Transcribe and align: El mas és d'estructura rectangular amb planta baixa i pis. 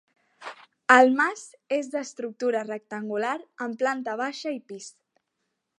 El 0.95 1.11
mas 1.19 1.43
és 1.77 1.91
d'estructura 1.97 2.65
rectangular 2.71 3.37
amb 3.67 3.79
planta 3.83 4.17
baixa 4.25 4.57
i 4.59 4.61
pis. 4.73 4.91